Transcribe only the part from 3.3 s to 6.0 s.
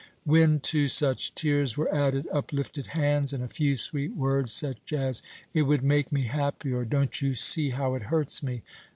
and a few sweet words, such as, 'It would